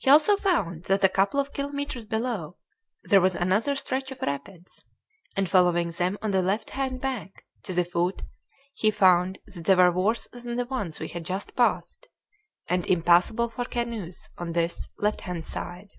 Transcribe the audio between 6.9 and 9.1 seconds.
bank to the foot he